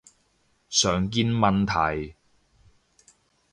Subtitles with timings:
[0.67, 2.15] 常見問題